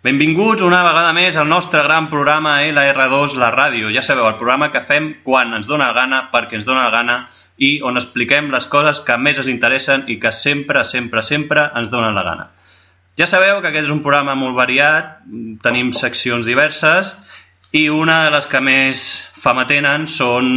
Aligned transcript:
Benvinguts 0.00 0.62
una 0.64 0.78
vegada 0.80 1.10
més 1.12 1.36
al 1.36 1.50
nostre 1.50 1.82
gran 1.84 2.06
programa 2.08 2.54
LR2 2.64 3.34
La 3.36 3.50
Ràdio. 3.52 3.90
Ja 3.92 4.00
sabeu, 4.00 4.30
el 4.30 4.38
programa 4.40 4.70
que 4.72 4.80
fem 4.80 5.10
quan 5.26 5.52
ens 5.52 5.66
dóna 5.68 5.90
la 5.90 5.96
gana, 5.98 6.20
perquè 6.32 6.56
ens 6.56 6.64
dóna 6.64 6.86
la 6.86 6.94
gana 6.94 7.16
i 7.60 7.82
on 7.84 8.00
expliquem 8.00 8.48
les 8.48 8.64
coses 8.72 9.02
que 9.04 9.18
més 9.20 9.36
ens 9.42 9.50
interessen 9.52 10.06
i 10.08 10.16
que 10.22 10.32
sempre, 10.32 10.86
sempre, 10.88 11.20
sempre 11.20 11.66
ens 11.76 11.92
donen 11.92 12.16
la 12.16 12.24
gana. 12.24 12.46
Ja 13.20 13.26
sabeu 13.28 13.60
que 13.60 13.68
aquest 13.68 13.90
és 13.90 13.92
un 13.92 14.00
programa 14.00 14.38
molt 14.40 14.56
variat, 14.56 15.18
tenim 15.60 15.92
seccions 15.92 16.48
diverses 16.48 17.12
i 17.76 17.90
una 17.92 18.22
de 18.24 18.32
les 18.32 18.48
que 18.48 18.64
més 18.64 19.04
fama 19.36 19.66
tenen 19.68 20.08
són 20.08 20.48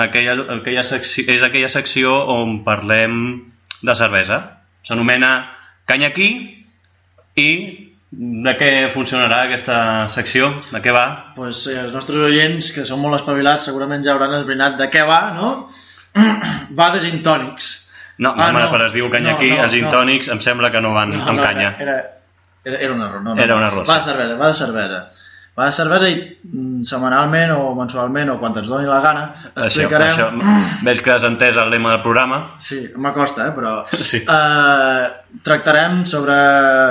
aquella, 0.00 0.38
aquella 0.56 0.86
secció, 0.88 1.26
és 1.28 1.44
aquella 1.44 1.68
secció 1.68 2.16
on 2.32 2.62
parlem 2.64 3.20
de 3.84 4.00
cervesa. 4.00 4.40
S'anomena 4.88 5.34
Canya 5.84 6.14
aquí 6.14 6.32
i 7.36 7.50
de 8.10 8.52
què 8.58 8.70
funcionarà 8.90 9.44
aquesta 9.46 10.08
secció? 10.10 10.48
De 10.72 10.80
què 10.82 10.92
va? 10.94 11.04
Pues, 11.36 11.66
eh, 11.70 11.76
els 11.84 11.92
nostres 11.94 12.18
oients, 12.26 12.72
que 12.74 12.84
són 12.88 12.98
molt 13.00 13.20
espavilats, 13.20 13.68
segurament 13.70 14.02
ja 14.04 14.12
hauran 14.16 14.34
esbrinat 14.40 14.76
de 14.80 14.88
què 14.90 15.04
va, 15.06 15.20
no? 15.36 15.50
va 16.80 16.90
de 16.96 17.02
gin 17.04 17.22
tònics. 17.22 17.70
No, 18.20 18.34
Ah, 18.36 18.50
no. 18.52 18.66
però 18.72 18.84
es 18.86 18.92
diu 18.92 19.08
canya 19.10 19.30
No, 19.32 19.36
aquí, 19.38 19.50
no, 19.54 19.62
els 19.64 19.72
gin 19.72 19.86
no. 19.86 20.02
em 20.34 20.40
sembla 20.40 20.70
que 20.70 20.80
no 20.84 20.92
van 20.92 21.14
amb 21.14 21.40
canya. 21.40 21.76
Era, 21.78 21.94
era, 22.64 22.76
era 22.76 22.92
un 22.92 23.00
error. 23.02 23.22
No, 23.22 23.34
no, 23.34 23.40
Era 23.42 23.54
no. 23.54 23.60
un 23.62 23.66
error, 23.68 23.86
Va 23.88 23.96
de 23.96 24.02
cervesa, 24.02 24.36
va 24.36 24.48
de 24.48 24.54
cervesa. 24.54 24.98
Va 25.58 25.66
de 25.66 25.74
cervesa 25.74 26.08
i 26.08 26.16
mm, 26.16 26.84
setmanalment 26.86 27.52
o 27.56 27.74
mensualment 27.76 28.30
o 28.32 28.38
quan 28.40 28.54
ens 28.56 28.70
doni 28.70 28.86
la 28.88 29.00
gana 29.04 29.24
Això, 29.34 29.66
explicarem... 29.66 30.14
això, 30.14 30.84
veig 30.86 31.02
que 31.04 31.12
has 31.14 31.26
entès 31.26 31.58
el 31.60 31.72
lema 31.74 31.96
del 31.96 32.02
programa. 32.04 32.40
Sí, 32.62 32.80
m'acosta, 32.96 33.50
eh, 33.50 33.56
però... 33.56 33.74
Sí. 34.10 34.22
Eh, 34.22 35.36
tractarem 35.46 36.00
sobre 36.08 36.34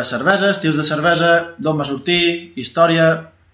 cervesa, 0.07 0.51
estils 0.53 0.77
de 0.79 0.85
cervesa, 0.87 1.33
d'on 1.57 1.81
va 1.81 1.87
sortir, 1.87 2.21
història, 2.59 3.09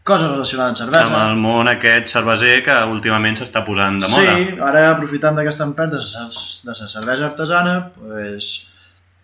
coses 0.06 0.30
relacionades 0.30 0.76
amb 0.76 0.84
cervesa. 0.84 1.08
Amb 1.08 1.32
el 1.32 1.42
món 1.42 1.70
aquest 1.72 2.12
cerveser 2.14 2.60
que 2.66 2.76
últimament 2.92 3.40
s'està 3.40 3.64
posant 3.66 3.98
de 4.02 4.10
moda. 4.12 4.38
Sí, 4.38 4.60
ara 4.68 4.86
aprofitant 4.92 5.38
d'aquesta 5.40 5.66
empenta 5.66 5.98
de 5.98 6.70
la 6.70 6.76
cervesa 6.78 7.30
artesana, 7.32 7.78
pues, 7.96 8.52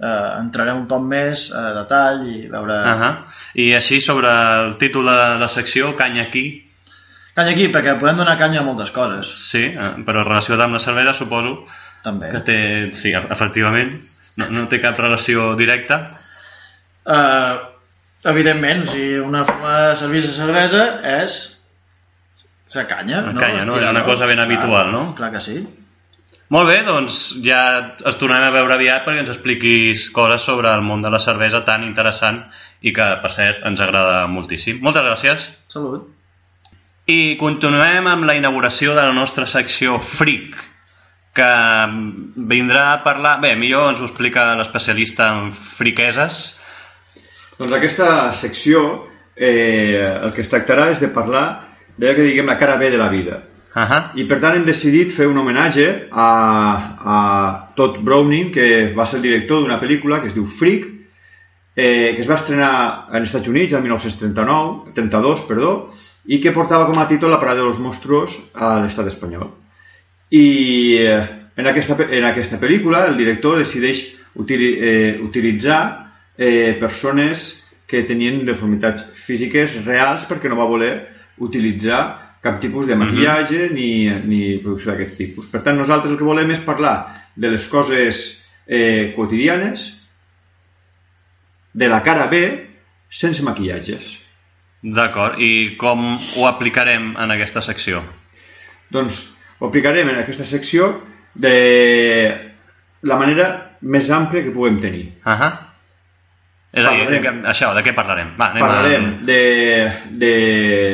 eh, 0.01 0.31
entrarem 0.41 0.81
un 0.81 0.87
poc 0.89 1.05
més 1.05 1.51
a 1.53 1.71
detall 1.77 2.25
i 2.27 2.47
veure... 2.49 2.73
Uh 2.73 3.01
-huh. 3.01 3.13
I 3.53 3.73
així 3.75 4.01
sobre 4.01 4.29
el 4.29 4.77
títol 4.77 5.05
de 5.05 5.15
la 5.39 5.47
secció, 5.47 5.95
canya 5.95 6.23
aquí, 6.23 6.67
Canya 7.33 7.51
aquí, 7.51 7.69
perquè 7.71 7.93
podem 7.99 8.17
donar 8.17 8.37
canya 8.37 8.59
a 8.59 8.63
moltes 8.63 8.91
coses, 8.91 9.29
sí, 9.39 9.63
eh, 9.71 9.91
però 10.05 10.25
relacionat 10.25 10.65
amb 10.65 10.73
la 10.75 10.79
cervesa 10.83 11.13
suposo 11.13 11.65
també. 12.03 12.29
que 12.33 12.41
té, 12.41 12.57
sí, 12.93 13.13
efectivament, 13.13 13.93
no, 14.35 14.49
no 14.49 14.67
té 14.67 14.81
cap 14.83 14.99
relació 14.99 15.55
directa. 15.55 16.01
Eh, 17.07 17.55
evidentment, 18.33 18.83
o 18.83 18.91
sigui, 18.91 19.19
una 19.23 19.45
forma 19.45 19.77
de 19.87 19.95
servir 19.95 20.25
la 20.25 20.33
cervesa 20.33 20.83
és 21.23 21.39
la 22.75 22.85
canya, 22.87 23.21
La 23.21 23.31
no? 23.31 23.39
canya, 23.39 23.63
no? 23.63 23.77
És 23.77 23.81
Estirar-ho. 23.81 23.95
una 23.97 24.03
cosa 24.03 24.25
ben 24.25 24.37
Clar, 24.37 24.45
habitual, 24.49 24.91
no? 24.91 25.15
Clar 25.15 25.31
que 25.31 25.39
sí. 25.39 25.67
Molt 26.51 26.67
bé, 26.67 26.81
doncs 26.83 27.17
ja 27.45 27.59
es 28.03 28.17
tornarem 28.19 28.49
a 28.49 28.55
veure 28.57 28.75
aviat 28.75 29.05
perquè 29.05 29.21
ens 29.23 29.29
expliquis 29.31 30.09
coses 30.11 30.43
sobre 30.43 30.67
el 30.75 30.81
món 30.83 31.03
de 31.03 31.11
la 31.13 31.19
cervesa 31.23 31.61
tan 31.67 31.85
interessant 31.87 32.41
i 32.83 32.91
que, 32.91 33.05
per 33.23 33.31
cert, 33.31 33.61
ens 33.69 33.79
agrada 33.79 34.25
moltíssim. 34.27 34.81
Moltes 34.83 35.05
gràcies. 35.05 35.45
Salut. 35.71 36.09
I 37.07 37.37
continuem 37.39 38.09
amb 38.11 38.27
la 38.27 38.35
inauguració 38.35 38.91
de 38.97 39.05
la 39.07 39.15
nostra 39.15 39.47
secció 39.47 39.95
Freak, 40.03 40.57
que 41.39 41.51
vindrà 42.51 42.83
a 42.91 42.99
parlar... 43.05 43.37
Bé, 43.43 43.53
millor 43.55 43.87
ens 43.93 44.03
ho 44.03 44.09
explica 44.09 44.49
l'especialista 44.59 45.29
en 45.31 45.53
friqueses. 45.55 46.41
Doncs 47.61 47.77
aquesta 47.77 48.09
secció 48.35 48.83
eh, 49.37 50.03
el 50.03 50.35
que 50.35 50.43
es 50.43 50.51
tractarà 50.51 50.89
és 50.91 50.99
de 50.99 51.13
parlar 51.15 51.45
d'allò 51.95 52.17
que 52.19 52.27
diguem 52.27 52.51
la 52.51 52.59
cara 52.59 52.75
B 52.81 52.91
de 52.91 52.99
la 52.99 53.07
vida. 53.13 53.39
Uh 53.73 53.83
-huh. 53.87 54.03
I 54.15 54.25
per 54.25 54.39
tant 54.39 54.55
hem 54.55 54.65
decidit 54.65 55.11
fer 55.11 55.27
un 55.27 55.37
homenatge 55.37 56.07
a, 56.11 56.27
a 57.15 57.17
Todd 57.75 58.01
Browning, 58.03 58.51
que 58.51 58.93
va 58.93 59.05
ser 59.05 59.17
el 59.17 59.23
director 59.23 59.61
d'una 59.61 59.79
pel·lícula 59.79 60.19
que 60.19 60.27
es 60.27 60.33
diu 60.33 60.45
Freak, 60.45 60.85
eh, 61.75 62.11
que 62.15 62.21
es 62.21 62.29
va 62.29 62.35
estrenar 62.35 63.07
als 63.09 63.29
Estats 63.29 63.47
Units 63.47 63.73
el 63.73 63.81
1939, 63.81 64.91
32, 64.93 65.41
perdó, 65.47 65.93
i 66.25 66.41
que 66.41 66.51
portava 66.51 66.85
com 66.85 66.99
a 66.99 67.07
títol 67.07 67.31
La 67.31 67.39
parada 67.39 67.63
dels 67.63 67.79
monstruos 67.79 68.37
a 68.53 68.81
l'estat 68.83 69.07
espanyol. 69.07 69.49
I 70.29 70.97
eh, 70.99 71.27
en 71.55 71.67
aquesta, 71.67 71.95
en 72.09 72.25
aquesta 72.25 72.59
pel·lícula 72.59 73.07
el 73.07 73.17
director 73.17 73.57
decideix 73.57 74.13
utili, 74.35 74.77
eh, 74.79 75.19
utilitzar 75.23 76.11
eh, 76.37 76.77
persones 76.79 77.65
que 77.87 78.03
tenien 78.03 78.45
deformitats 78.45 79.03
físiques 79.15 79.85
reals 79.85 80.23
perquè 80.29 80.49
no 80.49 80.59
va 80.59 80.69
voler 80.69 81.07
utilitzar 81.39 82.20
cap 82.41 82.59
tipus 82.61 82.87
de 82.89 82.97
maquillatge 82.97 83.69
ni, 83.73 84.09
ni 84.25 84.41
producció 84.63 84.91
d'aquest 84.91 85.17
tipus. 85.19 85.49
Per 85.53 85.61
tant, 85.65 85.77
nosaltres 85.77 86.13
el 86.13 86.19
que 86.19 86.27
volem 86.27 86.53
és 86.55 86.63
parlar 86.65 86.95
de 87.37 87.51
les 87.53 87.67
coses 87.69 88.21
eh, 88.65 89.13
quotidianes, 89.15 89.87
de 91.73 91.87
la 91.87 92.01
cara 92.03 92.27
B, 92.31 92.41
sense 93.11 93.43
maquillatges. 93.45 94.17
D'acord, 94.81 95.37
i 95.37 95.77
com 95.79 96.15
ho 96.17 96.47
aplicarem 96.49 97.13
en 97.21 97.33
aquesta 97.35 97.61
secció? 97.61 98.01
Doncs 98.91 99.27
ho 99.59 99.69
aplicarem 99.69 100.09
en 100.09 100.17
aquesta 100.23 100.47
secció 100.49 100.95
de 101.37 101.53
la 103.05 103.17
manera 103.21 103.51
més 103.81 104.09
àmplia 104.09 104.43
que 104.43 104.53
puguem 104.55 104.81
tenir. 104.81 105.11
Uh 105.25 105.37
-huh. 105.37 105.51
És 106.71 106.85
a 106.87 106.93
dir, 106.95 107.19
que, 107.19 107.31
això, 107.51 107.73
de 107.75 107.81
què 107.83 107.91
parlarem? 107.95 108.29
Va, 108.39 108.51
anem 108.53 108.63
Parlarem 108.63 109.05
a... 109.09 109.25
de, 109.27 109.39
de 110.21 110.33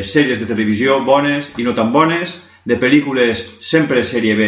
sèries 0.09 0.39
de 0.41 0.47
televisió 0.49 0.99
bones 1.05 1.51
i 1.61 1.65
no 1.67 1.75
tan 1.77 1.91
bones, 1.93 2.33
de 2.67 2.79
pel·lícules 2.81 3.43
sempre 3.63 4.01
sèrie 4.03 4.33
B 4.35 4.47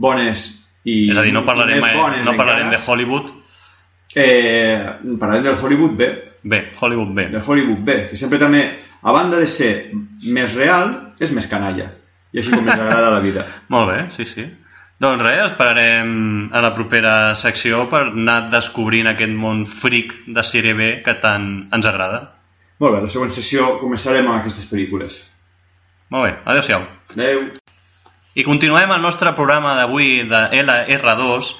bones 0.00 0.46
i 0.86 1.10
És 1.10 1.18
a 1.18 1.24
dir, 1.26 1.32
no 1.34 1.42
parlarem, 1.44 1.82
més 1.82 1.96
bones 1.98 2.22
no 2.24 2.36
parlarem 2.38 2.68
encara. 2.70 2.78
de 2.78 2.86
Hollywood. 2.86 3.32
Eh, 4.14 4.78
parlarem 5.20 5.44
del 5.44 5.58
Hollywood 5.60 5.96
B, 5.98 6.08
Bé, 6.42 6.70
Hollywood 6.80 7.12
bé. 7.14 7.26
del 7.28 7.42
Hollywood 7.46 7.82
B, 7.84 7.96
que 8.10 8.16
sempre 8.16 8.38
també, 8.40 8.62
a 9.02 9.12
banda 9.12 9.36
de 9.36 9.46
ser 9.46 9.90
més 10.24 10.54
real, 10.56 10.94
és 11.20 11.30
més 11.36 11.46
canalla. 11.50 11.90
I 12.32 12.40
així 12.40 12.54
com 12.54 12.64
ens 12.64 12.78
agrada 12.78 13.10
la 13.10 13.20
vida. 13.20 13.44
Molt 13.74 13.90
bé, 13.90 13.98
sí, 14.14 14.24
sí. 14.24 14.46
Doncs 15.00 15.22
res, 15.24 15.46
esperarem 15.46 16.50
a 16.52 16.60
la 16.60 16.74
propera 16.76 17.32
secció 17.32 17.86
per 17.88 18.02
anar 18.10 18.50
descobrint 18.52 19.08
aquest 19.08 19.32
món 19.32 19.62
fric 19.64 20.12
de 20.28 20.44
sèrie 20.44 20.74
B 20.76 20.90
que 21.06 21.14
tant 21.22 21.46
ens 21.72 21.88
agrada. 21.88 22.20
Molt 22.84 22.96
bé, 22.96 23.00
la 23.06 23.12
següent 23.12 23.32
sessió 23.32 23.78
començarem 23.80 24.28
amb 24.28 24.42
aquestes 24.42 24.68
pel·lícules. 24.68 25.16
Molt 26.12 26.26
bé, 26.26 26.34
adeu-siau. 26.52 26.84
Adeu. 27.16 27.46
I 28.36 28.44
continuem 28.44 28.92
el 28.92 29.00
nostre 29.00 29.32
programa 29.38 29.72
d'avui 29.78 30.20
de 30.28 30.42
LR2 30.60 31.54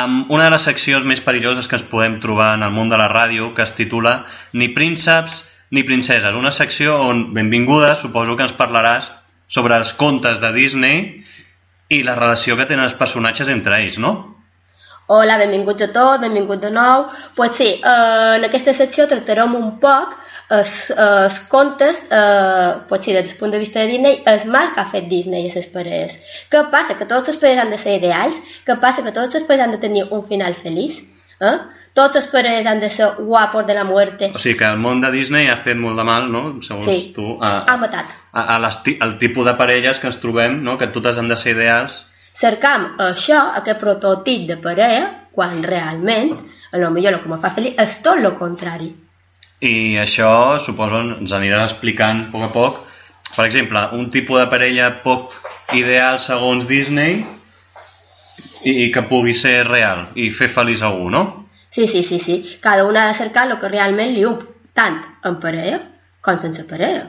amb 0.00 0.32
una 0.32 0.48
de 0.48 0.56
les 0.56 0.64
seccions 0.70 1.04
més 1.04 1.20
perilloses 1.24 1.68
que 1.68 1.76
ens 1.76 1.86
podem 1.92 2.18
trobar 2.24 2.54
en 2.56 2.64
el 2.64 2.72
món 2.72 2.88
de 2.88 2.96
la 3.00 3.12
ràdio 3.12 3.52
que 3.52 3.68
es 3.68 3.76
titula 3.76 4.22
Ni 4.56 4.72
prínceps 4.72 5.42
ni 5.76 5.84
princeses. 5.84 6.32
Una 6.32 6.56
secció 6.56 6.96
on, 7.04 7.34
benvinguda, 7.36 7.92
suposo 8.00 8.36
que 8.36 8.48
ens 8.48 8.56
parlaràs 8.56 9.12
sobre 9.48 9.76
els 9.76 9.92
contes 9.92 10.40
de 10.40 10.56
Disney 10.56 11.27
i 11.88 12.02
la 12.04 12.16
relació 12.18 12.56
que 12.56 12.66
tenen 12.68 12.84
els 12.84 12.96
personatges 12.98 13.48
entre 13.52 13.78
ells, 13.80 13.96
no? 14.02 14.12
Hola, 15.08 15.38
benvinguts 15.40 15.86
a 15.86 15.88
tots, 15.88 16.20
benvinguts 16.20 16.60
de 16.60 16.70
nou. 16.70 17.06
Pues 17.36 17.54
sí, 17.56 17.68
eh, 17.80 18.34
en 18.36 18.44
aquesta 18.44 18.74
secció 18.76 19.06
tractarem 19.08 19.54
un 19.56 19.70
poc 19.80 20.12
els, 20.52 20.74
els 20.92 21.38
contes, 21.48 22.02
eh, 22.12 22.74
pues 22.90 23.06
sí, 23.06 23.14
des 23.16 23.30
del 23.30 23.38
punt 23.40 23.56
de 23.56 23.62
vista 23.62 23.80
de 23.80 23.86
Disney, 23.94 24.22
el 24.26 24.44
mal 24.52 24.74
que 24.74 24.82
ha 24.82 24.90
fet 24.92 25.08
Disney 25.08 25.48
a 25.48 25.54
les 25.54 25.70
parelles. 25.72 26.18
Què 26.52 26.66
passa? 26.74 26.98
Que 26.98 27.08
tots 27.08 27.32
els 27.32 27.40
parelles 27.40 27.64
han 27.64 27.72
de 27.72 27.80
ser 27.80 27.96
ideals? 28.02 28.42
Què 28.68 28.76
passa? 28.84 29.06
Que 29.06 29.16
tots 29.16 29.40
els 29.40 29.48
parelles 29.48 29.64
han 29.64 29.76
de 29.78 29.80
tenir 29.86 30.04
un 30.12 30.26
final 30.28 30.60
feliç? 30.60 31.00
Eh? 31.40 31.56
Tots 31.94 32.16
els 32.18 32.26
parelles 32.30 32.66
han 32.66 32.80
de 32.80 32.88
ser 32.90 33.08
guapos 33.18 33.66
de 33.66 33.74
la 33.74 33.84
muerte. 33.84 34.30
O 34.34 34.38
sigui 34.38 34.56
que 34.58 34.64
el 34.66 34.78
món 34.78 35.00
de 35.00 35.10
Disney 35.14 35.48
ha 35.50 35.56
fet 35.56 35.76
molt 35.78 35.96
de 35.98 36.04
mal, 36.04 36.28
no? 36.32 36.60
Segons 36.62 36.84
Sí. 36.86 37.12
tu, 37.14 37.38
a, 37.42 37.64
Ha 37.66 37.76
matat. 37.76 38.12
a, 38.32 38.42
a 38.56 38.58
les 38.58 38.78
al 39.00 39.18
tipus 39.18 39.46
de 39.46 39.54
parelles 39.54 39.98
que 39.98 40.06
ens 40.06 40.18
trobem, 40.20 40.62
no? 40.62 40.76
que 40.78 40.86
totes 40.88 41.18
han 41.18 41.28
de 41.28 41.36
ser 41.36 41.52
ideals. 41.56 42.04
cercam 42.38 42.94
això, 42.98 43.38
aquest 43.56 43.80
prototip 43.80 44.46
de 44.48 44.56
parella, 44.56 45.08
quan 45.32 45.62
realment, 45.62 46.36
a 46.72 46.76
lo 46.78 46.90
millor 46.90 47.14
el 47.14 47.20
que 47.20 47.28
me 47.28 47.38
fa 47.38 47.50
feliç 47.50 47.78
és 47.78 47.96
tot 48.02 48.18
el 48.18 48.34
contrari. 48.38 48.92
I 49.60 49.96
això, 49.98 50.58
suposo, 50.62 51.00
ens 51.00 51.32
aniràs 51.32 51.72
explicant 51.72 52.26
a 52.28 52.30
poc 52.30 52.42
a 52.42 52.48
poc. 52.52 52.76
Per 53.36 53.44
exemple, 53.44 53.80
un 53.92 54.10
tipus 54.10 54.38
de 54.38 54.46
parella 54.46 55.02
poc 55.02 55.32
ideal 55.74 56.18
segons 56.18 56.66
Disney 56.68 57.24
i, 58.64 58.72
i 58.84 58.90
que 58.92 59.02
pugui 59.02 59.34
ser 59.34 59.66
real 59.68 60.08
i 60.16 60.30
fer 60.34 60.48
feliç 60.48 60.82
algú, 60.82 61.10
no? 61.10 61.48
Sí, 61.70 61.86
sí, 61.86 62.02
sí, 62.02 62.18
sí. 62.18 62.58
Cada 62.60 62.84
una 62.84 63.04
ha 63.04 63.08
de 63.08 63.14
cercar 63.14 63.46
el 63.50 63.58
que 63.60 63.68
realment 63.68 64.14
li 64.14 64.24
up, 64.24 64.42
tant 64.74 65.00
en 65.24 65.36
parella 65.40 65.80
com 66.24 66.38
sense 66.40 66.64
parella. 66.64 67.06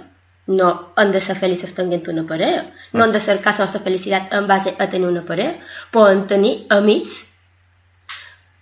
No 0.47 0.69
hem 0.97 1.11
de 1.13 1.21
ser 1.21 1.35
feliços 1.37 1.73
tenint 1.77 2.07
una 2.09 2.23
parella. 2.27 2.65
No 2.93 3.05
hem 3.05 3.11
de 3.13 3.21
cercar 3.21 3.53
la 3.57 3.65
nostra 3.65 3.81
felicitat 3.85 4.33
en 4.33 4.47
base 4.47 4.73
a 4.79 4.87
tenir 4.89 5.07
una 5.07 5.21
parella. 5.25 5.55
Poden 5.91 6.25
tenir 6.27 6.65
amics 6.69 7.25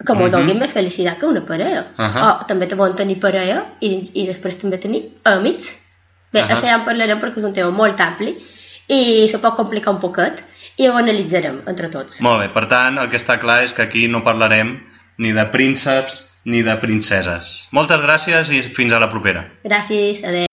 que 0.05 0.13
m'ho 0.13 0.27
Mhm. 0.27 0.31
donin 0.31 0.59
més 0.59 0.71
felicitat 0.71 1.17
que 1.19 1.25
una 1.25 1.45
parella. 1.45 1.87
Ahà. 1.97 2.41
O 2.41 2.45
també 2.45 2.67
te 2.67 2.75
poden 2.75 2.95
tenir 2.95 3.19
parella 3.19 3.63
i, 3.79 4.01
i 4.13 4.27
després 4.27 4.57
també 4.57 4.77
tenir 4.77 5.01
amics. 5.23 5.79
Bé, 6.33 6.41
Ahà. 6.41 6.53
això 6.55 6.67
ja 6.67 6.75
en 6.75 6.83
parlarem 6.85 7.19
perquè 7.19 7.37
és 7.37 7.43
un 7.45 7.53
tema 7.53 7.71
molt 7.71 7.99
ampli 8.01 8.37
i 8.87 9.27
se 9.29 9.39
pot 9.39 9.55
complicar 9.55 9.93
un 9.93 9.99
poquet 9.99 10.43
i 10.77 10.87
ho 10.87 10.97
analitzarem 10.97 11.63
entre 11.67 11.89
tots. 11.93 12.21
Molt 12.25 12.43
bé, 12.43 12.49
per 12.53 12.67
tant, 12.69 12.99
el 13.01 13.09
que 13.09 13.19
està 13.19 13.39
clar 13.41 13.63
és 13.65 13.73
que 13.73 13.85
aquí 13.87 14.05
no 14.07 14.23
parlarem 14.25 14.77
ni 15.17 15.33
de 15.33 15.45
prínceps 15.53 16.21
ni 16.47 16.61
de 16.63 16.77
princeses. 16.79 17.67
Moltes 17.75 17.99
gràcies 18.03 18.51
i 18.53 18.61
fins 18.61 18.93
a 18.93 19.01
la 19.03 19.09
propera. 19.11 19.43
Gràcies, 19.65 20.21
adeu. 20.23 20.45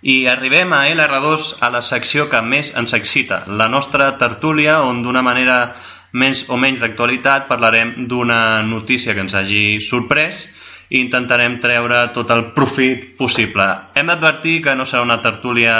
I 0.00 0.24
arribem 0.32 0.72
a 0.72 0.86
LR2 0.88 1.58
a 1.60 1.68
la 1.70 1.82
secció 1.84 2.26
que 2.32 2.40
més 2.40 2.72
ens 2.80 2.96
excita, 2.96 3.42
la 3.46 3.68
nostra 3.68 4.14
tertúlia, 4.18 4.80
on 4.80 5.02
d'una 5.04 5.20
manera 5.22 5.58
més 6.12 6.46
o 6.50 6.56
menys 6.58 6.80
d'actualitat 6.80 7.46
parlarem 7.46 7.92
d'una 8.08 8.62
notícia 8.66 9.14
que 9.14 9.22
ens 9.22 9.36
hagi 9.36 9.78
sorprès 9.84 10.46
i 10.90 11.04
intentarem 11.04 11.60
treure 11.62 12.00
tot 12.16 12.32
el 12.34 12.48
profit 12.56 13.12
possible. 13.20 13.68
Hem 13.94 14.08
d'advertir 14.10 14.56
que 14.64 14.74
no 14.74 14.88
serà 14.88 15.04
una 15.04 15.20
tertúlia 15.22 15.76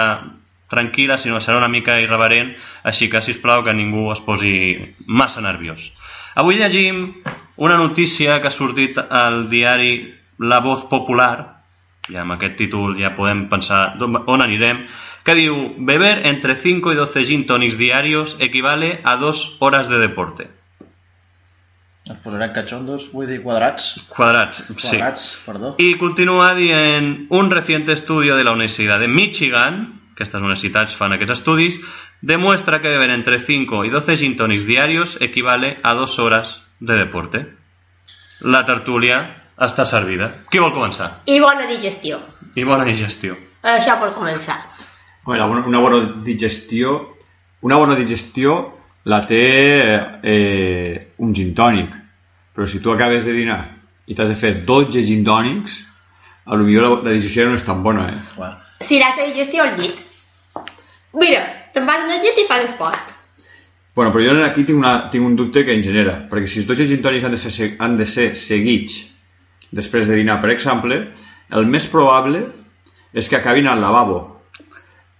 tranquil·la, 0.71 1.19
sinó 1.19 1.39
que 1.39 1.45
serà 1.45 1.59
una 1.59 1.71
mica 1.73 1.99
irreverent, 2.01 2.55
així 2.87 3.11
que, 3.11 3.21
si 3.21 3.37
plau 3.43 3.65
que 3.67 3.75
ningú 3.75 4.11
es 4.15 4.23
posi 4.25 4.55
massa 5.07 5.43
nerviós. 5.45 5.91
Avui 6.39 6.61
llegim 6.61 7.23
una 7.57 7.77
notícia 7.77 8.41
que 8.41 8.49
ha 8.49 8.55
sortit 8.55 8.99
al 8.99 9.49
diari 9.51 10.15
La 10.39 10.61
Voz 10.65 10.87
Popular, 10.89 11.61
i 12.11 12.17
amb 12.17 12.35
aquest 12.35 12.57
títol 12.59 12.97
ja 12.99 13.13
podem 13.17 13.49
pensar 13.51 13.99
on 14.01 14.43
anirem, 14.43 14.87
que 15.25 15.37
diu 15.37 15.57
beber 15.77 16.27
entre 16.27 16.57
5 16.57 16.93
y 16.93 16.97
12 16.97 17.25
gin 17.29 17.45
tonics 17.47 17.77
diarios 17.79 18.39
equivale 18.41 19.01
a 19.05 19.17
dos 19.17 19.57
horas 19.61 19.89
de 19.89 19.99
deporte. 19.99 20.49
Ens 22.09 22.19
posarem 22.25 22.51
catxondos, 22.57 23.11
vull 23.13 23.29
dir 23.29 23.43
quadrats. 23.45 24.07
Quadrats, 24.09 24.65
sí. 24.73 24.97
Quadrats, 24.97 25.27
perdó. 25.45 25.75
Y 25.79 25.95
continúa 26.01 26.55
dient 26.57 27.27
un 27.29 27.51
reciente 27.51 27.93
estudio 27.93 28.37
de 28.37 28.45
la 28.45 28.53
Universidad 28.53 28.99
de 28.99 29.09
Michigan, 29.09 30.00
estas 30.21 30.43
universitats 30.43 30.97
fan 30.97 31.15
aquests 31.17 31.39
estudis, 31.39 31.79
demuestra 32.21 32.81
que 32.81 32.93
beber 32.93 33.11
entre 33.11 33.39
5 33.39 33.85
y 33.85 33.91
12 33.91 34.17
gin 34.17 34.37
tonics 34.37 34.67
diarios 34.67 35.19
equivale 35.21 35.79
a 35.83 35.95
dos 35.95 36.19
horas 36.19 36.67
de 36.81 36.97
deporte. 36.97 37.47
La 38.41 38.65
tertúlia 38.65 39.23
està 39.61 39.85
servida. 39.85 40.33
Qui 40.51 40.61
vol 40.61 40.73
començar? 40.73 41.23
I 41.27 41.41
bona 41.41 41.67
digestió. 41.69 42.21
I 42.57 42.65
bona 42.65 42.85
digestió. 42.89 43.37
Això 43.63 43.99
per 44.01 44.15
començar. 44.17 44.57
Bona, 45.25 45.47
una 45.47 45.81
bona 45.81 46.01
digestió 46.25 47.17
una 47.61 47.77
bona 47.77 47.95
digestió 47.95 48.55
la 49.05 49.21
té 49.27 49.43
eh, 50.23 51.13
un 51.21 51.35
gin 51.37 51.53
tònic 51.57 51.93
però 52.57 52.67
si 52.69 52.81
tu 52.81 52.93
acabes 52.93 53.27
de 53.29 53.35
dinar 53.37 53.61
i 54.09 54.17
t'has 54.17 54.33
de 54.33 54.37
fer 54.37 54.55
12 54.69 55.03
gin 55.05 55.25
tònics 55.25 55.77
a 56.47 56.57
lo 56.57 56.65
millor 56.65 56.87
la, 56.87 57.11
la 57.11 57.17
digestió 57.17 57.47
no 57.49 57.61
és 57.61 57.67
tan 57.67 57.83
bona 57.85 58.09
eh? 58.11 58.19
Bueno, 58.37 58.57
Si 58.81 58.99
la 58.99 59.13
digestió 59.17 59.63
al 59.63 59.77
llit. 59.77 59.99
Mira, 61.15 61.41
te'n 61.75 61.87
vas 61.87 62.05
al 62.05 62.21
llit 62.23 62.39
i 62.39 62.47
fas 62.49 62.69
esport. 62.71 63.17
bueno, 63.95 64.13
però 64.15 64.23
jo 64.25 64.45
aquí 64.45 64.63
tinc, 64.65 64.79
una, 64.79 65.11
tinc 65.11 65.25
un 65.27 65.35
dubte 65.37 65.65
que 65.67 65.75
em 65.75 65.83
genera 65.83 66.15
perquè 66.31 66.47
si 66.49 66.61
els 66.63 66.67
12 66.69 66.87
gin 66.87 67.03
tònics 67.03 67.25
han 67.27 67.33
de 67.35 67.39
ser, 67.39 67.51
se- 67.53 67.77
han 67.79 67.97
de 67.99 68.07
ser 68.07 68.37
seguits 68.37 68.95
després 69.73 70.07
de 70.09 70.15
dinar 70.17 70.41
per 70.41 70.51
exemple 70.55 71.01
el 71.51 71.67
més 71.67 71.87
probable 71.91 72.45
és 73.13 73.29
que 73.29 73.37
acabin 73.37 73.67
al 73.69 73.81
lavabo 73.83 74.21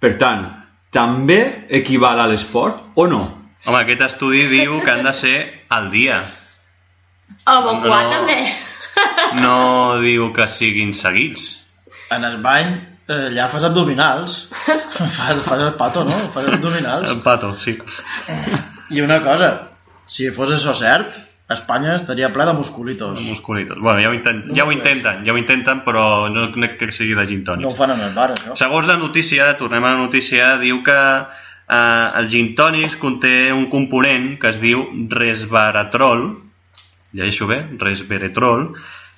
per 0.01 0.15
tant, 0.19 0.47
també 0.91 1.67
equival 1.69 2.21
a 2.21 2.27
l'esport 2.31 2.95
o 2.95 3.07
no? 3.11 3.21
Home, 3.67 3.83
aquest 3.83 4.01
estudi 4.07 4.47
diu 4.49 4.79
que 4.81 4.91
han 4.91 5.03
de 5.05 5.13
ser 5.13 5.67
al 5.69 5.91
dia. 5.91 6.23
Evacuar 7.47 8.05
No. 8.07 8.11
també. 8.11 8.39
No 9.43 10.01
diu 10.01 10.33
que 10.33 10.47
siguin 10.49 10.95
seguits. 10.95 11.59
en 12.11 12.25
el 12.25 12.39
bany 12.43 12.71
eh, 13.11 13.27
allà 13.31 13.49
fas 13.51 13.67
abdominals. 13.67 14.37
fas, 15.19 15.43
fas 15.47 15.65
el 15.67 15.75
pato, 15.81 16.05
no? 16.07 16.19
Fas 16.35 16.47
abdominals. 16.47 17.11
El 17.11 17.25
pato, 17.27 17.57
sí. 17.59 17.77
I 18.91 19.03
una 19.03 19.21
cosa, 19.27 19.51
si 20.07 20.31
fos 20.35 20.55
això 20.55 20.75
cert, 20.77 21.19
Espanya 21.51 21.97
estaria 21.97 22.29
ple 22.31 22.45
de 22.47 22.53
musculitos. 22.55 23.21
Musculitos. 23.27 23.79
Bueno, 23.83 23.99
ja 23.99 24.11
ho, 24.13 24.15
intent, 24.15 24.45
ja 24.55 24.63
ho 24.63 24.71
intenten, 24.71 25.25
ja 25.27 25.35
ho 25.35 25.39
intenten, 25.39 25.81
però 25.83 26.29
no 26.31 26.47
crec 26.55 26.77
que 26.79 26.93
sigui 26.95 27.17
de 27.19 27.27
gin 27.27 27.43
No 27.43 27.51
ho 27.51 27.57
tònic. 27.57 27.77
fan 27.77 27.91
en 27.97 28.05
el 28.07 28.15
bar, 28.15 28.31
això. 28.37 28.55
Segons 28.55 28.87
la 28.87 28.97
notícia, 29.01 29.57
tornem 29.59 29.83
a 29.83 29.97
la 29.97 29.99
notícia, 29.99 30.53
diu 30.63 30.85
que 30.87 30.95
eh, 30.95 32.21
el 32.23 32.31
gin 32.31 32.55
tònic 32.55 32.95
conté 33.03 33.51
un 33.53 33.67
component 33.67 34.37
que 34.39 34.55
es 34.55 34.63
diu 34.63 34.87
resveratrol, 35.11 36.39
llegeixo 37.19 37.51
bé, 37.51 37.65
resveratrol, 37.83 38.69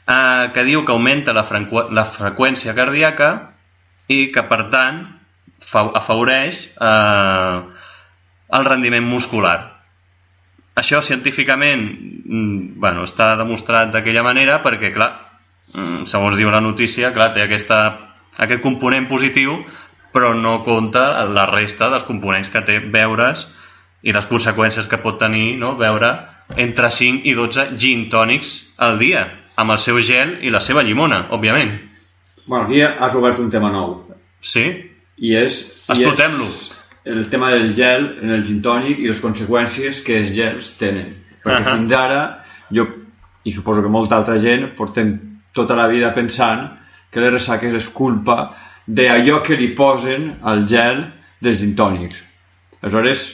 eh, 0.09 0.49
que 0.57 0.65
diu 0.65 0.87
que 0.87 0.97
augmenta 0.97 1.37
la, 1.37 1.45
la 1.93 2.09
freqüència 2.09 2.73
cardíaca 2.73 3.52
i 4.09 4.27
que, 4.35 4.43
per 4.49 4.67
tant, 4.73 5.05
fa 5.63 5.85
afavoreix 5.99 6.65
eh, 6.75 7.59
el 8.59 8.67
rendiment 8.67 9.07
muscular. 9.07 9.59
Això 10.79 11.03
científicament 11.05 11.85
mm, 11.85 12.81
bueno, 12.81 13.05
està 13.07 13.35
demostrat 13.39 13.93
d'aquella 13.93 14.25
manera 14.27 14.59
perquè, 14.65 14.91
clar, 14.95 15.13
mm, 15.75 16.09
segons 16.11 16.39
diu 16.41 16.51
la 16.51 16.65
notícia, 16.65 17.13
clar, 17.15 17.31
té 17.37 17.45
aquesta, 17.45 17.85
aquest 18.39 18.63
component 18.65 19.09
positiu 19.11 19.61
però 20.13 20.35
no 20.37 20.59
compta 20.65 21.25
la 21.33 21.47
resta 21.49 21.89
dels 21.89 22.05
components 22.05 22.51
que 22.53 22.61
té 22.69 22.79
veure's 22.95 23.47
i 24.03 24.13
les 24.13 24.29
conseqüències 24.29 24.89
que 24.91 25.01
pot 25.01 25.19
tenir 25.19 25.57
no? 25.61 25.75
veure 25.81 26.13
entre 26.61 26.91
5 26.93 27.25
i 27.29 27.33
12 27.39 27.79
gin 27.81 28.09
tònics 28.13 28.53
al 28.77 28.99
dia 29.01 29.25
amb 29.57 29.73
el 29.73 29.81
seu 29.81 30.01
gel 30.05 30.39
i 30.45 30.53
la 30.53 30.61
seva 30.61 30.85
llimona, 30.85 31.27
òbviament. 31.33 31.73
Bueno, 32.47 32.65
aquí 32.67 32.81
has 32.83 33.15
obert 33.15 33.39
un 33.39 33.51
tema 33.51 33.71
nou 33.73 33.99
Sí? 34.43 34.65
i 35.23 35.35
és... 35.39 35.61
Explotem-lo. 35.89 36.47
El 37.05 37.29
tema 37.31 37.51
del 37.51 37.75
gel 37.75 38.19
en 38.23 38.31
el 38.35 38.45
gin 38.47 38.61
tònic 38.63 38.99
i 39.03 39.09
les 39.11 39.21
conseqüències 39.23 40.01
que 40.07 40.17
els 40.21 40.33
gels 40.35 40.73
tenen. 40.79 41.09
Perquè 41.43 41.61
Ahà. 41.65 41.77
fins 41.77 41.93
ara, 41.99 42.21
jo, 42.75 42.87
i 43.45 43.53
suposo 43.55 43.83
que 43.83 43.91
molta 43.91 44.17
altra 44.19 44.39
gent, 44.43 44.69
portem 44.79 45.13
tota 45.55 45.75
la 45.79 45.87
vida 45.91 46.13
pensant 46.15 46.69
que 47.13 47.21
les 47.23 47.33
ressaques 47.35 47.75
és 47.75 47.89
culpa 47.95 48.53
d'allò 48.87 49.43
que 49.47 49.55
li 49.59 49.69
posen 49.79 50.39
al 50.43 50.65
gel 50.71 51.05
dels 51.43 51.59
gin 51.63 51.75
tònics. 51.79 52.19
Aleshores, 52.83 53.25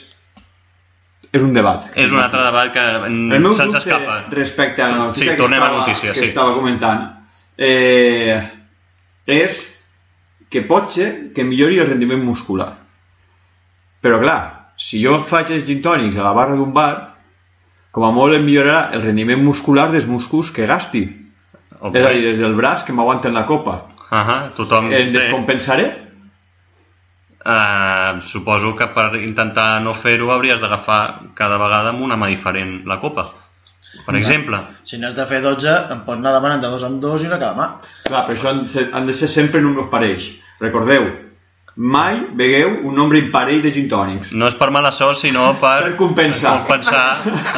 és 1.33 1.41
un 1.45 1.53
debat. 1.53 1.89
És 1.95 2.11
un 2.13 2.19
altre 2.21 2.41
debat 2.43 2.71
que 2.73 2.85
se'ns 3.53 3.75
escapa. 3.81 4.23
respecte 4.33 4.81
a 4.81 4.89
la 4.89 4.97
notícia 5.05 5.25
Sí, 5.25 5.29
que, 5.29 5.37
tornem 5.37 5.61
a 5.61 5.65
estava, 5.65 5.79
notícia, 5.85 6.13
que 6.13 6.19
sí. 6.19 6.25
estava 6.33 6.53
comentant 6.53 7.05
eh, 7.57 8.41
és 9.33 9.61
que 10.49 10.63
pot 10.65 10.91
ser 10.93 11.09
que 11.35 11.45
millori 11.45 11.79
el 11.79 11.89
rendiment 11.89 12.23
muscular. 12.25 12.71
Però 14.01 14.19
clar, 14.21 14.39
si 14.79 15.01
jo 15.03 15.19
faig 15.27 15.51
els 15.53 15.67
gin 15.67 15.81
tònics 15.85 16.17
a 16.17 16.25
la 16.25 16.33
barra 16.33 16.57
d'un 16.57 16.73
bar, 16.73 16.91
com 17.91 18.05
a 18.05 18.11
molt 18.15 18.37
em 18.37 18.45
millorarà 18.45 18.89
el 18.95 19.03
rendiment 19.03 19.41
muscular 19.43 19.89
dels 19.93 20.07
músculs 20.09 20.51
que 20.55 20.67
gasti. 20.69 21.05
Ok. 21.79 21.95
És 21.95 22.05
a 22.05 22.13
dir, 22.13 22.23
des 22.27 22.39
del 22.41 22.55
braç 22.57 22.85
que 22.85 22.95
m'aguanten 22.95 23.35
la 23.35 23.45
copa. 23.49 23.79
Ahà, 24.09 24.37
tothom 24.57 24.89
Em 24.93 25.11
descompensaré? 25.13 25.89
Uh, 27.39 28.19
suposo 28.25 28.73
que 28.75 28.89
per 28.91 29.13
intentar 29.21 29.79
no 29.81 29.93
fer-ho 29.95 30.31
hauries 30.33 30.59
d'agafar 30.59 31.31
cada 31.37 31.57
vegada 31.61 31.93
amb 31.93 32.03
una 32.03 32.17
mà 32.19 32.27
diferent 32.31 32.81
la 32.89 32.99
copa. 32.99 33.29
Per 34.05 34.15
exemple. 34.17 34.59
Si 34.85 34.99
n'has 35.01 35.15
de 35.17 35.25
fer 35.29 35.39
12, 35.45 35.71
em 35.93 36.03
pots 36.05 36.21
anar 36.21 36.35
demanant 36.35 36.61
de 36.61 36.69
dos 36.69 36.83
en 36.85 36.99
dos 37.01 37.23
i 37.23 37.29
una 37.29 37.39
cada 37.41 37.55
mà. 37.57 37.71
Clar, 38.05 38.25
però 38.27 38.37
això 38.37 38.51
han 38.51 38.61
de 38.65 38.69
ser, 38.73 38.85
han 38.93 39.09
de 39.09 39.15
ser 39.17 39.29
sempre 39.33 39.61
números 39.65 39.89
parells. 39.91 40.29
Recordeu, 40.61 41.07
mai 41.79 42.19
begueu 42.35 42.73
un 42.89 42.95
nombre 42.95 43.21
imparell 43.21 43.61
de 43.63 43.71
gin 43.73 43.89
tònics. 43.91 44.33
No 44.35 44.49
és 44.51 44.57
per 44.59 44.69
mala 44.75 44.91
sort, 44.91 45.17
sinó 45.21 45.47
per... 45.61 45.75
Per 45.87 45.95
compensar. 46.01 46.57
compensar, 46.61 47.03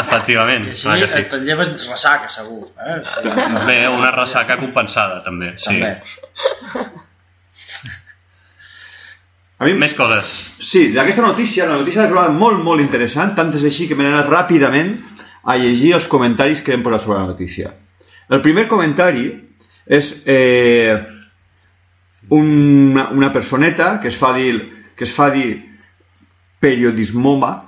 efectivament. 0.05 0.67
I 0.71 0.95
així 0.95 1.13
sí. 1.15 1.23
te'n 1.31 1.47
lleves 1.47 1.71
ressaca, 1.89 2.31
segur. 2.31 2.67
Eh? 2.79 2.99
Sí, 3.11 3.37
Bé, 3.67 3.79
una 3.91 4.11
ressaca 4.15 4.59
compensada, 4.61 5.23
també. 5.25 5.55
Sí. 5.57 5.73
També. 5.73 5.97
A 9.61 9.65
mi, 9.67 9.75
Més 9.77 9.93
coses. 9.93 10.29
sí, 10.57 10.87
d'aquesta 10.95 11.21
notícia, 11.21 11.67
la 11.69 11.77
notícia 11.77 12.01
l'he 12.01 12.09
trobat 12.09 12.31
molt, 12.33 12.63
molt 12.65 12.81
interessant, 12.81 13.35
tant 13.37 13.51
és 13.53 13.65
així 13.69 13.85
que 13.89 13.97
m'he 13.97 14.07
anat 14.09 14.29
ràpidament 14.31 14.95
a 15.43 15.55
llegir 15.57 15.93
els 15.97 16.07
comentaris 16.07 16.61
que 16.61 16.73
hem 16.73 16.83
posat 16.83 17.01
sobre 17.05 17.19
la 17.19 17.27
notícia. 17.31 17.73
El 18.29 18.41
primer 18.41 18.67
comentari 18.69 19.25
és 19.87 20.11
eh, 20.25 20.95
una, 22.29 23.09
una 23.09 23.31
personeta 23.33 23.99
que 24.01 24.07
es 24.09 24.17
fa 24.17 24.33
dir, 24.37 24.61
que 24.95 25.03
es 25.03 25.13
fa 25.13 25.31
dir 25.33 25.65
periodismoma, 26.61 27.67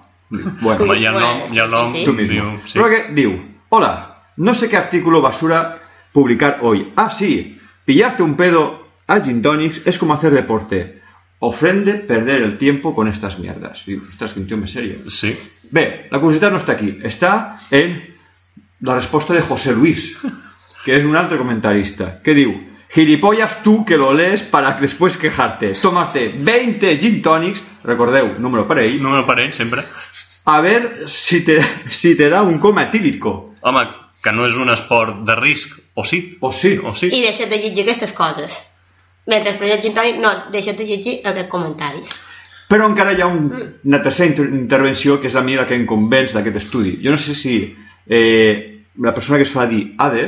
bueno, 0.61 0.93
el 0.93 1.03
nom, 1.03 1.41
el 1.43 1.49
Sí, 1.49 1.59
nom. 1.69 1.91
sí, 1.91 1.97
sí. 1.99 2.05
tú 2.05 2.13
mismo. 2.13 2.33
Diu, 2.33 2.59
sí. 2.65 2.73
Pero 2.79 2.89
que 2.89 3.01
diu, 3.13 3.33
hola, 3.69 4.23
no 4.37 4.53
sé 4.53 4.69
qué 4.69 4.77
artículo 4.77 5.21
basura 5.21 5.79
publicar 6.11 6.59
hoy. 6.61 6.91
Ah, 6.95 7.09
sí, 7.11 7.59
pillarte 7.85 8.23
un 8.23 8.35
pedo 8.35 8.87
a 9.07 9.19
gin 9.19 9.41
tonics 9.41 9.81
es 9.85 9.97
como 9.97 10.13
hacer 10.13 10.31
deporte. 10.31 11.01
Ofrende 11.43 11.93
perder 12.07 12.41
el 12.41 12.57
tiempo 12.57 12.93
con 12.95 13.09
estas 13.09 13.37
mierdas. 13.39 13.83
Dius, 13.85 14.07
ostras, 14.13 14.31
quin 14.31 14.45
tio 14.47 14.55
més 14.57 14.71
serio. 14.71 15.01
Sí. 15.11 15.33
Bé, 15.75 16.07
la 16.11 16.21
curiositat 16.21 16.53
no 16.53 16.61
està 16.61 16.77
aquí, 16.77 16.93
està 17.03 17.33
en 17.75 17.97
la 18.87 18.95
resposta 18.95 19.33
de 19.35 19.41
José 19.43 19.73
Luis, 19.75 20.13
que 20.85 20.95
és 20.95 21.03
un 21.07 21.15
altre 21.19 21.37
comentarista, 21.41 22.21
que 22.23 22.35
diu 22.37 22.53
Gilipollas 22.93 23.63
tú 23.63 23.83
que 23.83 23.97
lo 23.97 24.11
lees 24.13 24.43
para 24.43 24.75
que 24.75 24.85
después 24.85 25.17
quejarte. 25.17 25.73
Tómate 25.81 26.27
20 26.37 26.91
gin 27.01 27.21
tònics, 27.25 27.63
recordeu, 27.83 28.35
número 28.39 28.67
per 28.69 28.79
ell, 28.83 28.99
Número 29.01 29.25
per 29.25 29.39
ell, 29.41 29.51
sempre. 29.51 29.83
a 30.45 30.59
ver 30.61 31.05
si 31.07 31.43
te, 31.43 31.57
si 31.89 32.15
te 32.15 32.29
da 32.29 32.43
un 32.43 32.59
coma 32.59 32.83
etílico. 32.83 33.55
Home, 33.61 33.87
que 34.23 34.31
no 34.31 34.45
és 34.45 34.55
un 34.55 34.69
esport 34.71 35.23
de 35.27 35.35
risc, 35.39 35.73
o 35.95 36.05
sí, 36.05 36.37
O 36.39 36.51
sí. 36.53 36.77
o 36.83 36.93
sí. 36.95 37.07
I 37.11 37.23
deixa't 37.25 37.49
de 37.51 37.57
llegir 37.63 37.83
aquestes 37.83 38.13
coses. 38.13 38.61
Mentre 39.29 39.55
preneu 39.59 39.79
gin 39.81 39.95
tònic, 39.95 40.19
no, 40.19 40.31
deixa't 40.51 40.77
de 40.79 40.87
llegir 40.87 41.19
aquests 41.23 41.49
comentaris. 41.51 42.11
Però 42.71 42.87
encara 42.89 43.13
hi 43.13 43.21
ha 43.21 43.29
un, 43.29 43.47
una 43.85 44.01
tercera 44.03 44.31
inter 44.31 44.47
intervenció 44.57 45.19
que 45.21 45.29
és 45.29 45.35
a 45.37 45.43
mi 45.45 45.55
la 45.55 45.67
que 45.69 45.77
em 45.77 45.85
convenç 45.87 46.33
d'aquest 46.35 46.59
estudi. 46.63 46.97
Jo 47.03 47.13
no 47.13 47.19
sé 47.21 47.35
si 47.37 47.57
eh, 48.07 48.83
la 48.99 49.13
persona 49.13 49.39
que 49.39 49.47
es 49.47 49.53
fa 49.53 49.67
dir 49.69 49.83
ADE 49.97 50.25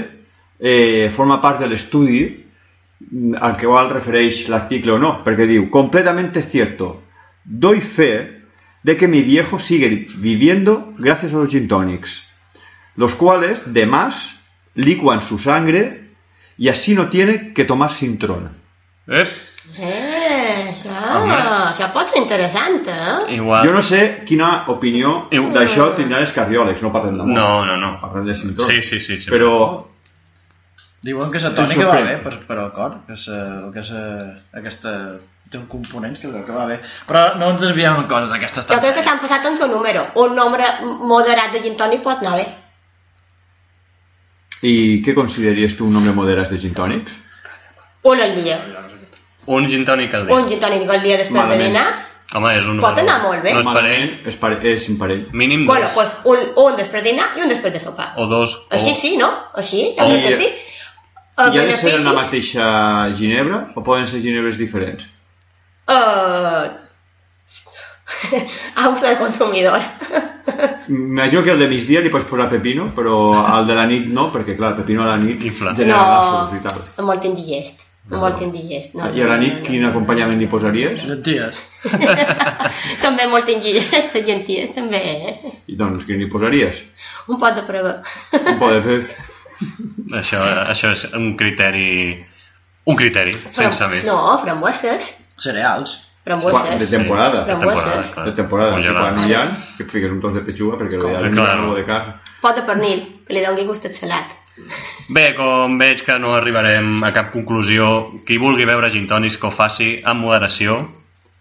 eh, 0.60 1.12
forma 1.16 1.42
part 1.42 1.60
de 1.64 1.70
l'estudi 1.72 2.22
mm, 2.30 3.36
al 3.42 3.58
que 3.58 3.68
igual 3.68 3.92
refereix 3.92 4.46
l'article 4.52 4.96
o 4.96 5.02
no, 5.02 5.18
perquè 5.26 5.48
diu, 5.50 5.68
completamente 5.74 6.44
cierto, 6.44 7.02
doy 7.44 7.82
fe 7.82 8.14
de 8.86 8.96
que 8.96 9.08
mi 9.08 9.24
viejo 9.24 9.60
sigue 9.60 10.08
viviendo 10.18 10.94
gracias 11.00 11.34
a 11.34 11.38
los 11.38 11.50
gin 11.50 11.68
tonics, 11.68 12.28
los 12.96 13.16
cuales, 13.16 13.74
de 13.74 13.86
más, 13.86 14.40
licuan 14.76 15.22
su 15.22 15.40
sangre 15.40 16.12
y 16.58 16.70
así 16.70 16.94
no 16.94 17.10
tiene 17.10 17.54
que 17.54 17.66
tomar 17.66 17.92
sintrona. 17.92 18.52
Eh? 19.08 19.26
Eh, 19.82 20.70
això, 20.70 20.94
Home. 21.18 21.36
això 21.72 21.90
pot 21.94 22.10
ser 22.10 22.22
interessant, 22.22 22.86
eh? 22.90 23.36
Igual... 23.36 23.66
Jo 23.66 23.74
no 23.74 23.82
sé 23.86 24.02
quina 24.30 24.52
opinió 24.74 25.16
Iu- 25.34 25.50
d'això 25.54 25.92
tindran 25.98 26.22
els 26.26 26.34
cardiòlegs, 26.34 26.82
no 26.86 26.94
parlem 26.94 27.18
d'amor. 27.18 27.34
No, 27.38 27.50
no, 27.66 27.78
no. 27.82 27.96
Parlem 28.02 28.30
de 28.30 28.38
sintrona. 28.38 28.70
Sí, 28.70 28.82
sí, 28.86 29.00
sí. 29.00 29.20
sí. 29.22 29.30
Però 29.34 29.52
Diuen 31.06 31.30
que 31.30 31.38
Em 31.38 31.54
tònica 31.54 31.86
va 31.86 32.00
bé 32.02 32.16
per, 32.24 32.34
per 32.48 32.56
al 32.58 32.72
cor, 32.74 32.94
que, 33.06 33.16
sa, 33.20 33.36
el 33.62 33.74
que 33.74 33.84
sa, 33.86 34.00
aquesta 34.58 34.94
té 35.52 35.60
un 35.60 35.68
component 35.70 36.16
que, 36.18 36.32
que 36.32 36.56
va 36.56 36.64
bé. 36.66 36.80
Però 37.06 37.26
no 37.38 37.52
ens 37.54 37.62
desviem 37.62 38.00
en 38.02 38.08
coses 38.10 38.32
d'aquestes 38.32 38.66
Jo 38.66 38.72
tan 38.72 38.82
crec 38.82 38.96
que 38.98 39.04
s'han 39.06 39.22
passat 39.22 39.46
en 39.46 39.60
seu 39.60 39.70
número. 39.70 40.02
Un 40.24 40.34
nombre 40.34 40.66
moderat 41.06 41.54
de 41.54 41.62
gin 41.62 41.78
tònic 41.78 42.02
pot 42.06 42.24
anar 42.26 42.40
bé. 42.40 42.48
I 44.66 45.04
què 45.06 45.14
consideraries 45.14 45.78
tu 45.78 45.86
un 45.86 45.94
nombre 45.94 46.16
moderat 46.18 46.50
de 46.50 46.58
gin 46.64 46.74
tònics? 46.74 47.20
Un 48.06 48.20
al 48.22 48.36
dia. 48.38 48.58
Un 49.46 49.68
gin 49.70 49.86
tònic 49.86 50.14
al 50.14 50.26
dia. 50.28 50.36
Un 50.36 50.48
gin 50.50 50.60
tònic 50.62 50.90
al 50.90 51.02
dia 51.02 51.18
després 51.18 51.38
Malament. 51.38 51.62
de 51.62 51.68
dinar. 51.70 51.88
Home, 52.36 52.52
és 52.58 52.66
un 52.66 52.80
Pot 52.82 52.98
anar 52.98 53.20
molt 53.22 53.44
bé. 53.46 53.52
No 53.54 53.62
és 53.62 53.68
parell. 53.70 54.06
És, 54.32 54.38
pare, 54.42 54.56
és 54.72 54.88
imparell. 54.90 55.26
Mínim 55.34 55.66
Bueno, 55.66 55.86
dos. 55.86 55.94
pues 55.94 56.16
un, 56.26 56.40
un 56.64 56.78
després 56.78 57.04
de 57.04 57.12
dinar 57.12 57.28
i 57.38 57.44
un 57.46 57.50
després 57.50 57.74
de 57.74 57.80
sopar. 57.84 58.08
O 58.18 58.26
dos. 58.28 58.56
Així 58.74 58.92
o... 58.92 58.96
sí, 58.98 59.12
no? 59.22 59.30
Així, 59.54 59.84
també 59.98 60.18
I- 60.20 60.24
que 60.26 60.34
sí. 60.40 60.48
I 61.36 61.44
Els 61.44 61.58
ha 61.60 61.66
de 61.68 61.78
ser 61.78 62.00
la 62.00 62.14
mateixa 62.16 62.66
ginebra 63.18 63.58
o 63.76 63.84
poden 63.84 64.08
ser 64.08 64.22
ginebres 64.24 64.58
diferents? 64.58 65.04
Uh... 65.90 66.72
a 68.76 68.90
uso 68.90 69.06
del 69.06 69.18
consumidor. 69.18 69.80
M'imagino 70.88 71.44
que 71.44 71.52
el 71.52 71.60
de 71.60 71.68
migdia 71.68 72.02
li 72.06 72.10
pots 72.14 72.28
posar 72.30 72.48
pepino, 72.50 72.88
però 72.96 73.18
al 73.44 73.66
de 73.68 73.76
la 73.78 73.86
nit 73.90 74.06
no, 74.14 74.30
perquè 74.34 74.56
clar, 74.58 74.74
el 74.76 74.80
pepino 74.82 75.04
a 75.04 75.10
la 75.12 75.18
nit 75.18 75.44
Infla. 75.44 75.74
genera 75.76 75.98
no, 75.98 76.14
nassos 76.14 76.56
i 76.60 76.64
tal. 76.68 77.06
molt 77.06 77.26
indigest. 77.26 77.84
Molt 78.12 78.42
indigest. 78.46 78.94
No, 78.94 79.08
I 79.10 79.24
a 79.26 79.28
la 79.32 79.38
nit 79.42 79.64
quin 79.66 79.82
acompanyament 79.88 80.38
li 80.38 80.46
posaries? 80.50 81.08
Llenties. 81.10 81.58
també 83.06 83.26
molt 83.32 83.50
indigest, 83.50 84.14
genties, 84.30 84.76
també. 84.76 85.02
eh? 85.02 85.54
I 85.74 85.78
doncs 85.80 86.06
quin 86.06 86.22
li 86.22 86.30
posaries? 86.30 86.84
Un 87.34 87.40
pot 87.42 87.58
de 87.58 87.66
prova. 87.66 87.98
Un 88.44 88.60
pot 88.62 88.78
de 88.78 88.84
fer... 88.86 89.00
Això, 90.20 90.38
això 90.70 90.92
és 90.94 91.06
un 91.16 91.32
criteri... 91.40 92.20
Un 92.86 92.98
criteri, 93.00 93.32
sense 93.34 93.88
més. 93.90 94.04
No, 94.06 94.36
frambueses. 94.44 95.08
Cereals. 95.42 95.96
Frambueses. 96.28 96.84
De 96.84 96.90
temporada. 96.92 97.46
De 97.48 97.56
temporada, 97.56 98.04
clar. 98.12 98.26
De 98.28 98.34
temporada, 98.38 98.78
quan 99.00 99.18
no 99.18 99.26
hi 99.26 99.34
ha, 99.34 99.46
que 99.78 99.88
et 99.88 99.96
fiques 99.96 100.12
un 100.14 100.20
tos 100.22 100.36
de 100.38 100.44
petxuga 100.46 100.78
perquè 100.78 101.00
Com, 101.02 101.10
hi 101.10 101.42
ha 101.42 101.48
algo 101.56 101.74
de 101.78 101.86
carn. 101.88 102.14
Pot 102.44 102.60
de 102.60 102.66
pernil, 102.68 103.02
que 103.26 103.34
li 103.34 103.44
doni 103.46 103.66
gust 103.66 103.86
al 103.86 103.94
salat. 103.98 104.34
Bé, 105.12 105.34
com 105.36 105.78
veig 105.78 106.02
que 106.06 106.16
no 106.20 106.34
arribarem 106.38 107.04
a 107.04 107.12
cap 107.12 107.34
conclusió, 107.34 107.90
qui 108.26 108.38
vulgui 108.40 108.66
beure 108.66 108.90
gin 108.94 109.08
tònics 109.08 109.36
que 109.42 109.48
ho 109.50 109.52
faci 109.52 110.00
amb 110.04 110.24
moderació. 110.24 110.78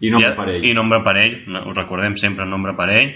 I 0.03 0.09
nombre 0.11 0.33
I- 0.33 0.35
parell. 0.35 0.65
I 0.65 0.73
nombre 0.75 0.99
parell, 1.05 1.37
no, 1.47 1.61
ho 1.69 1.73
recordem 1.73 2.17
sempre 2.19 2.45
nombre 2.45 2.73
parell. 2.75 3.15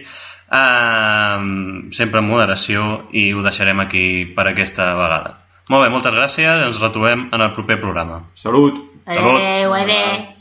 Uh, 0.50 1.90
sempre 1.94 2.24
amb 2.24 2.32
moderació 2.32 3.04
i 3.14 3.28
ho 3.34 3.44
deixarem 3.46 3.80
aquí 3.84 4.26
per 4.36 4.48
aquesta 4.50 4.94
vegada. 4.98 5.36
Molt 5.70 5.84
bé, 5.86 5.92
moltes 5.94 6.16
gràcies, 6.16 6.66
ens 6.66 6.80
retrobem 6.82 7.28
en 7.32 7.42
el 7.46 7.52
proper 7.54 7.78
programa. 7.82 8.24
Salut! 8.36 8.80
Salut. 9.06 9.36
Adéu, 9.42 9.74
adéu. 9.74 10.39